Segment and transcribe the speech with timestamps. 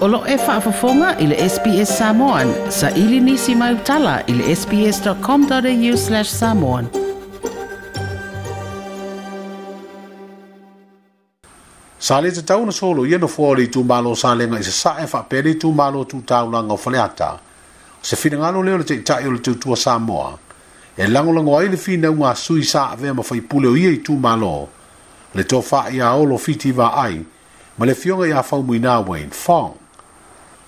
[0.00, 6.30] Olo e whaafafonga i SBS Samoan, sa ili nisi mai utala ile le sbs.com.au slash
[6.30, 6.86] samoan.
[12.00, 14.94] Sa le te tauna solo i no fuori tu malo sa lenga i se sa
[15.00, 17.32] e whapere tu malo tu taulanga o whaleata.
[18.02, 20.38] Se finangalo leo le te itai o le tutua Samoa.
[20.96, 24.12] E lango ai le fina unga sui sa avea ma whaipule o ia i tu
[24.16, 24.68] malo.
[25.34, 27.20] Le tofa i olo fiti ai.
[27.80, 29.72] ma le fionga ia fau muina Wayne Fong.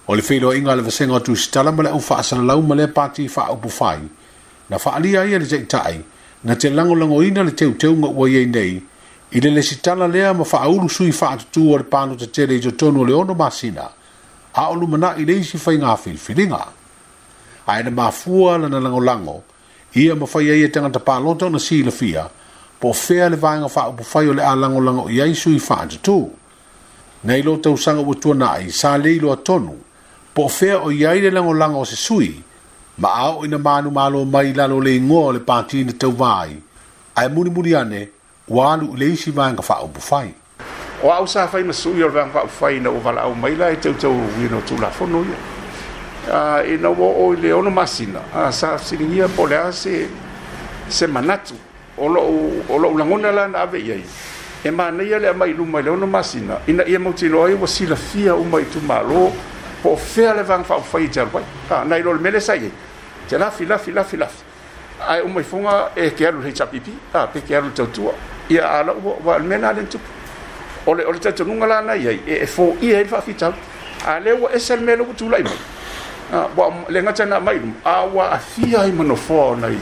[0.09, 2.87] O le whilo inga le vasenga tu sitala ma le ufa asana lau ma le
[2.97, 4.01] pati fa upu fai.
[4.71, 5.97] Na fa alia ia le zek tai,
[6.47, 8.75] na te lango lango ina le teu teunga ua iei nei,
[9.31, 12.31] i le le sitala lea ma fa aulu sui fa atu o le pano te
[12.35, 13.87] tere i jo tonu le ono masina,
[14.61, 16.63] a olu mana i le isi fai ngā filfilinga.
[17.69, 19.37] A ene ma fua na lango lango,
[20.01, 22.25] ia ma fai aia e tanga tapa lontau na si le fia,
[22.81, 25.61] po fea le vāinga fa upu fai o le a lango lango i sui i
[25.77, 26.27] atu tuu
[27.25, 29.75] na ilo tau sanga ua tuana ai sa leilo atonu,
[30.35, 32.35] po fea o iaire lango langa o se sui,
[32.99, 36.57] ma ao ina manu malo mai lalo le ingoa le pati ina tau vai,
[37.17, 38.09] ai muni muni ane,
[38.49, 40.35] walu le isi vanga faa upu fai.
[41.05, 43.55] O au sa fai na sui o vanga faa upu fai na uvala au mai
[43.55, 46.63] lai tau tau wino tu la fono ia.
[46.67, 48.21] E na uo o ile ono masina,
[48.51, 50.09] sa siringia po le ase
[50.89, 51.55] se manatu,
[51.99, 52.09] o
[52.79, 54.03] lo ulangona la na ave iai
[54.65, 57.55] e mana ia le a mai luma i le ona masina ina ia mautino ai
[57.55, 59.25] ua silafia uma i tumālō
[59.83, 62.67] po o fea le vagafaaufai i talu ai na i lo le mele sai ai
[62.67, 62.71] e.
[63.29, 64.45] te lafi lafi lafi lafi
[65.09, 66.93] ae uma i foga e ke alu lehei tapipi
[67.33, 68.13] pe ke alu le tautua
[68.49, 70.11] ia alau e, e ua le mea nalen tupu
[70.91, 73.55] o le tatonuga lanai ai e foia i le faafitalu
[74.07, 78.07] a lea ua esa le mea lau atulai mai le gata na mai luma a
[78.07, 79.77] ua afia ai manofoa onai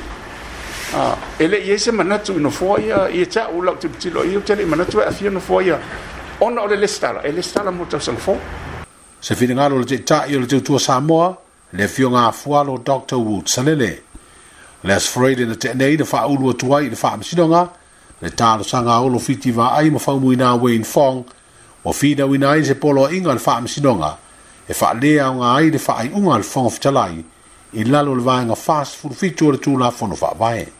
[0.92, 1.16] Ah.
[1.38, 4.82] ele ye se manatu no foia, ah, ye ta ulak tu tilo, ia tele mana
[4.82, 5.78] a afia no foia.
[6.40, 6.44] Ah.
[6.44, 8.36] on ole lestala, ele stala mo tau sangfo.
[9.20, 11.36] Se fina ngalo le ta ia le tu tua Samoa,
[11.72, 13.18] le fio ngā fualo Dr.
[13.18, 14.00] Wood salele.
[14.82, 17.70] Le as Freud ina te nei, le faa ulua tuai, le faa msidonga,
[18.20, 21.24] le talo sanga olo fiti va ai ma fau ina Wayne Fong,
[21.84, 24.16] o fina wina ai se polo inga le faa msidonga,
[24.68, 27.24] e fa le o nga ai le fa ai ungal le fong fitalai,
[27.74, 30.79] i lalo le vaenga fast food fitu o le tūla fono faa vaenga.